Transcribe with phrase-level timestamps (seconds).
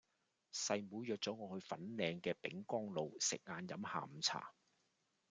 [0.51, 4.51] 細妹約左我去粉嶺嘅丙岡路食晏飲下午茶